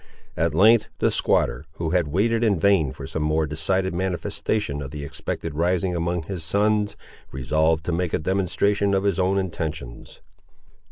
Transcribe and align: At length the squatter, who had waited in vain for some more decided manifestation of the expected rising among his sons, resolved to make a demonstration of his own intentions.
At 0.35 0.55
length 0.55 0.87
the 0.97 1.11
squatter, 1.11 1.63
who 1.73 1.91
had 1.91 2.07
waited 2.07 2.43
in 2.43 2.59
vain 2.59 2.91
for 2.91 3.05
some 3.05 3.21
more 3.21 3.45
decided 3.45 3.93
manifestation 3.93 4.81
of 4.81 4.89
the 4.89 5.05
expected 5.05 5.53
rising 5.53 5.95
among 5.95 6.23
his 6.23 6.43
sons, 6.43 6.97
resolved 7.31 7.83
to 7.85 7.91
make 7.91 8.11
a 8.15 8.17
demonstration 8.17 8.95
of 8.95 9.03
his 9.03 9.19
own 9.19 9.37
intentions. 9.37 10.23